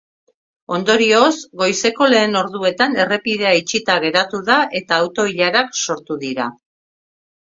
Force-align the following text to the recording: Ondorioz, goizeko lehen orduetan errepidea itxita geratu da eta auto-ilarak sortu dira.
Ondorioz, 0.75 1.33
goizeko 1.61 2.05
lehen 2.13 2.39
orduetan 2.39 2.95
errepidea 3.03 3.51
itxita 3.59 3.99
geratu 4.07 4.41
da 4.49 4.57
eta 4.79 4.99
auto-ilarak 5.03 5.77
sortu 5.83 6.17
dira. 6.25 6.49